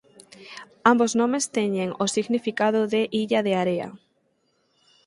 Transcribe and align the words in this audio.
Ambos 0.91 1.11
nomes 1.19 1.45
teñen 1.57 1.89
o 2.03 2.05
significado 2.15 2.81
de 2.93 3.01
"Illa 3.21 3.39
de 3.47 3.53
area". 3.63 3.87